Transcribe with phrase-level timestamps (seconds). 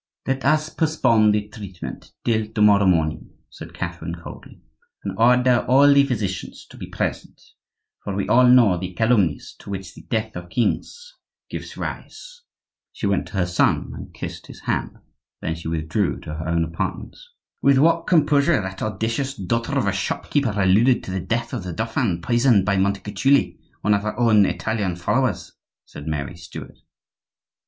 [0.25, 4.63] "Let us postpone the treatment till to morrow morning," said Catherine, coldly,
[5.03, 7.39] "and order all the physicians to be present;
[8.03, 11.13] for we all know the calumnies to which the death of kings
[11.51, 12.41] gives rise."
[12.91, 14.97] She went to her son and kissed his hand;
[15.39, 17.23] then she withdrew to her own apartments.
[17.61, 21.61] "With what composure that audacious daughter of a shop keeper alluded to the death of
[21.63, 25.51] the dauphin, poisoned by Montecuculi, one of her own Italian followers!"
[25.85, 26.79] said Mary Stuart.